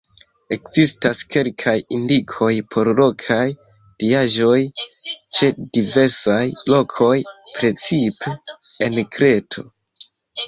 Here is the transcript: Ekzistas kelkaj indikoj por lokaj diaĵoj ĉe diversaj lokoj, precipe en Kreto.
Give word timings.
Ekzistas 0.55 1.19
kelkaj 1.33 1.73
indikoj 1.97 2.47
por 2.75 2.89
lokaj 2.99 3.43
diaĵoj 4.03 4.55
ĉe 5.39 5.51
diversaj 5.77 6.41
lokoj, 6.75 7.13
precipe 7.59 8.33
en 8.89 8.99
Kreto. 9.17 9.65